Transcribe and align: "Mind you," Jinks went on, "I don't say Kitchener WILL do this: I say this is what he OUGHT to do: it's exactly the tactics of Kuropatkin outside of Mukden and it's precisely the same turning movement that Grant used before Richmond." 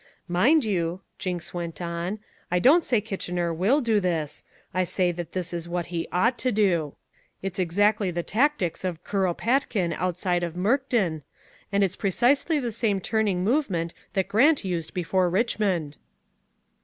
"Mind 0.27 0.65
you," 0.65 1.01
Jinks 1.19 1.53
went 1.53 1.79
on, 1.79 2.17
"I 2.49 2.57
don't 2.57 2.83
say 2.83 3.01
Kitchener 3.01 3.53
WILL 3.53 3.81
do 3.81 3.99
this: 3.99 4.43
I 4.73 4.83
say 4.83 5.11
this 5.11 5.53
is 5.53 5.69
what 5.69 5.85
he 5.93 6.07
OUGHT 6.11 6.39
to 6.39 6.51
do: 6.51 6.95
it's 7.43 7.59
exactly 7.59 8.09
the 8.09 8.23
tactics 8.23 8.83
of 8.83 9.03
Kuropatkin 9.03 9.93
outside 9.93 10.41
of 10.41 10.55
Mukden 10.55 11.21
and 11.71 11.83
it's 11.83 11.95
precisely 11.95 12.59
the 12.59 12.71
same 12.71 12.99
turning 12.99 13.43
movement 13.43 13.93
that 14.13 14.27
Grant 14.27 14.65
used 14.65 14.95
before 14.95 15.29
Richmond." 15.29 15.97